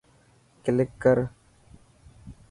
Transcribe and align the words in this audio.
ڪلڪ 0.63 0.89
ڪرو. 1.03 1.25